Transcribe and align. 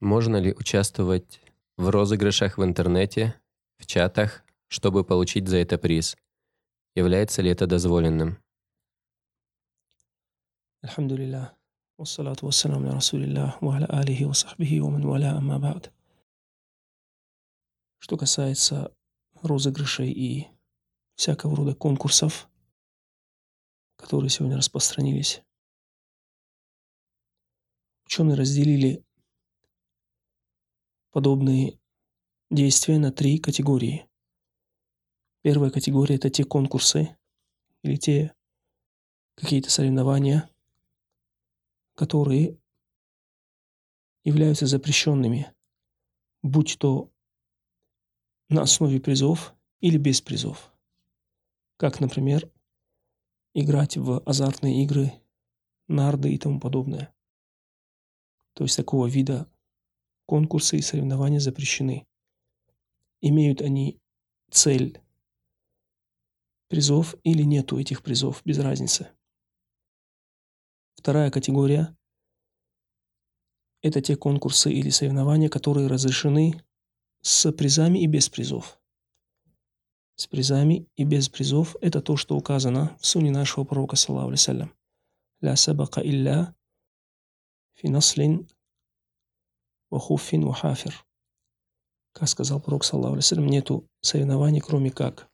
Можно 0.00 0.36
ли 0.36 0.52
участвовать 0.54 1.40
в 1.76 1.88
розыгрышах 1.90 2.58
в 2.58 2.64
интернете, 2.64 3.40
в 3.78 3.86
чатах, 3.86 4.44
чтобы 4.68 5.04
получить 5.04 5.48
за 5.48 5.58
это 5.58 5.78
приз? 5.78 6.16
Является 6.94 7.42
ли 7.42 7.50
это 7.50 7.66
дозволенным? 7.66 8.38
الحمد 10.84 11.12
لله 11.12 11.56
والصلاة 11.98 12.36
والسلام 12.42 12.86
على 12.86 12.96
رسول 12.96 13.24
الله 13.24 13.58
وعلى 13.62 13.84
آله 13.84 14.26
وصحبه 14.26 14.80
ومن 14.80 15.04
والاه 15.04 15.38
أما 15.38 15.58
بعد. 15.58 15.92
Что 17.98 18.16
касается 18.16 18.90
розыгрышей 19.42 20.10
и 20.10 20.48
всякого 21.16 21.54
рода 21.54 21.74
конкурсов, 21.74 22.48
которые 23.96 24.30
сегодня 24.30 24.56
распространились, 24.56 25.42
ученые 28.06 28.36
разделили 28.36 29.04
подобные 31.15 31.79
действия 32.51 32.99
на 32.99 33.09
три 33.09 33.39
категории. 33.39 34.05
Первая 35.43 35.71
категория– 35.71 36.15
это 36.17 36.29
те 36.29 36.43
конкурсы 36.43 37.15
или 37.83 37.95
те 37.95 38.35
какие-то 39.35 39.69
соревнования, 39.69 40.49
которые 41.93 42.59
являются 44.25 44.65
запрещенными, 44.65 45.53
будь 46.43 46.77
то 46.79 47.09
на 48.49 48.63
основе 48.63 48.99
призов 48.99 49.55
или 49.79 49.97
без 49.97 50.19
призов. 50.19 50.73
Как, 51.77 52.01
например, 52.01 52.51
играть 53.53 53.95
в 53.95 54.19
азартные 54.25 54.83
игры, 54.83 55.13
нарды 55.87 56.33
и 56.33 56.37
тому 56.37 56.59
подобное. 56.59 57.15
То 58.51 58.65
есть 58.65 58.75
такого 58.75 59.07
вида 59.07 59.49
конкурсы 60.25 60.77
и 60.77 60.81
соревнования 60.81 61.39
запрещены. 61.39 62.05
Имеют 63.21 63.61
они 63.61 63.99
цель 64.51 65.01
призов 66.67 67.15
или 67.23 67.43
нету 67.43 67.79
этих 67.79 68.03
призов, 68.03 68.41
без 68.43 68.59
разницы. 68.59 69.09
Вторая 70.95 71.29
категория– 71.29 71.95
это 73.81 74.01
те 74.01 74.15
конкурсы 74.15 74.71
или 74.71 74.89
соревнования, 74.89 75.49
которые 75.49 75.87
разрешены 75.87 76.63
с 77.21 77.51
призами 77.51 77.99
и 77.99 78.07
без 78.07 78.29
призов. 78.29 78.79
С 80.15 80.27
призами 80.27 80.87
и 80.95 81.03
без 81.03 81.29
призов– 81.29 81.75
это 81.81 82.01
то, 82.01 82.15
что 82.15 82.35
указано 82.35 82.97
в 82.99 83.05
суне 83.05 83.31
нашего 83.31 83.65
пророка, 83.65 83.95
саллаху 83.95 84.29
алейсалям. 84.29 84.73
«Ля 85.41 85.55
сабака 85.55 86.01
илля 86.01 86.55
фи 87.73 87.89
наслин 89.95 89.99
ва 89.99 89.99
хуффин 89.99 90.45
ва 90.45 90.53
хафир». 90.53 91.05
Как 92.13 92.29
сказал 92.29 92.61
пророк, 92.61 92.83
саллаху 92.83 93.13
алейсалям, 93.13 93.47
нету 93.47 93.87
соревнований, 94.01 94.61
кроме 94.61 94.89
как 94.89 95.29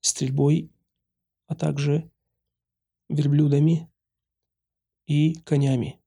стрельбой, 0.00 0.70
а 1.46 1.54
также 1.54 2.10
верблюдами 3.08 3.88
и 5.06 5.34
конями. 5.44 6.00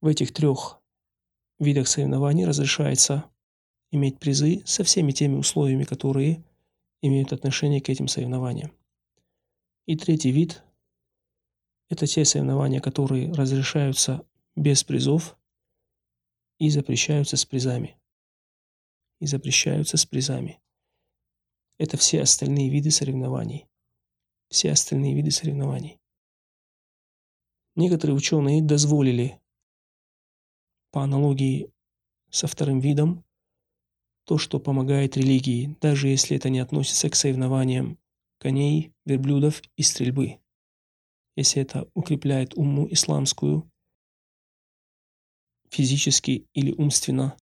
В 0.00 0.06
этих 0.08 0.32
трех 0.32 0.80
видах 1.60 1.88
соревнований 1.88 2.44
разрешается 2.44 3.24
иметь 3.92 4.18
призы 4.18 4.62
со 4.66 4.82
всеми 4.82 5.12
теми 5.12 5.36
условиями, 5.36 5.84
которые 5.84 6.44
имеют 7.02 7.32
отношение 7.32 7.80
к 7.80 7.88
этим 7.88 8.08
соревнованиям. 8.08 8.72
И 9.86 9.96
третий 9.96 10.32
вид– 10.32 10.64
это 11.88 12.06
те 12.06 12.24
соревнования, 12.24 12.80
которые 12.80 13.32
разрешаются 13.32 14.26
без 14.56 14.82
призов 14.82 15.36
и 16.58 16.70
запрещаются 16.70 17.36
с 17.36 17.44
призами. 17.44 17.98
И 19.20 19.26
запрещаются 19.26 19.96
с 19.96 20.06
призами. 20.06 20.60
Это 21.78 21.96
все 21.96 22.22
остальные 22.22 22.70
виды 22.70 22.90
соревнований. 22.90 23.66
Все 24.48 24.70
остальные 24.72 25.14
виды 25.14 25.30
соревнований. 25.30 25.98
Некоторые 27.74 28.16
ученые 28.16 28.62
дозволили, 28.62 29.40
по 30.90 31.02
аналогии 31.02 31.70
со 32.30 32.46
вторым 32.46 32.80
видом, 32.80 33.24
то, 34.24 34.38
что 34.38 34.58
помогает 34.58 35.16
религии, 35.16 35.76
даже 35.80 36.08
если 36.08 36.36
это 36.36 36.48
не 36.48 36.58
относится 36.58 37.10
к 37.10 37.14
соревнованиям 37.14 37.98
коней, 38.38 38.92
верблюдов 39.04 39.62
и 39.76 39.82
стрельбы. 39.82 40.40
Если 41.36 41.60
это 41.60 41.88
укрепляет 41.94 42.54
уму 42.54 42.86
исламскую, 42.90 43.70
физически 45.76 46.46
или 46.54 46.72
умственно, 46.72 47.36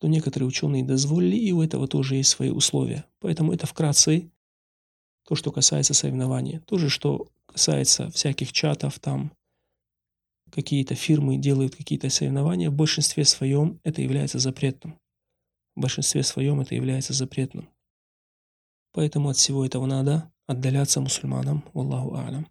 то 0.00 0.08
некоторые 0.08 0.48
ученые 0.48 0.84
дозволили, 0.84 1.36
и 1.36 1.52
у 1.52 1.62
этого 1.62 1.86
тоже 1.86 2.16
есть 2.16 2.30
свои 2.30 2.50
условия. 2.50 3.04
Поэтому 3.20 3.52
это 3.52 3.66
вкратце 3.66 4.30
то, 5.24 5.34
что 5.34 5.52
касается 5.52 5.94
соревнований. 5.94 6.58
То 6.60 6.78
же, 6.78 6.88
что 6.88 7.28
касается 7.46 8.10
всяких 8.10 8.52
чатов, 8.52 8.98
там 8.98 9.32
какие-то 10.50 10.94
фирмы 10.94 11.36
делают 11.36 11.76
какие-то 11.76 12.10
соревнования, 12.10 12.70
в 12.70 12.74
большинстве 12.74 13.24
своем 13.24 13.78
это 13.84 14.02
является 14.02 14.38
запретным. 14.38 14.98
В 15.76 15.80
большинстве 15.80 16.22
своем 16.22 16.60
это 16.60 16.74
является 16.74 17.12
запретным. 17.12 17.68
Поэтому 18.92 19.28
от 19.28 19.36
всего 19.36 19.64
этого 19.64 19.86
надо 19.86 20.32
отдаляться 20.46 21.00
мусульманам. 21.00 21.64
Аллаху 21.74 22.16
алям. 22.16 22.48